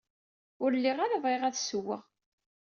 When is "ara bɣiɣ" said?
1.05-1.41